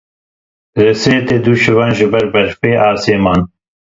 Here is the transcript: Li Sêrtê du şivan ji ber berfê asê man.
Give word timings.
Li 0.77 0.87
Sêrtê 1.01 1.37
du 1.45 1.53
şivan 1.61 1.91
ji 1.97 2.05
ber 2.13 2.25
berfê 2.33 2.71
asê 2.89 3.15
man. 3.23 3.41